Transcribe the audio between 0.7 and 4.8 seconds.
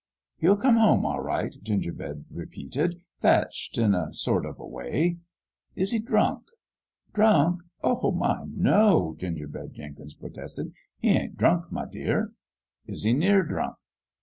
home, all right," Gingerbread repeated," fetched in a sort of a